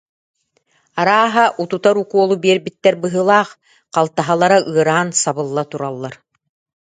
[1.01, 3.49] Арааһа, утутар укуолу биэрбиттэр быһыылаах,
[3.95, 6.13] халтаһалара ыараан са- былла тураллар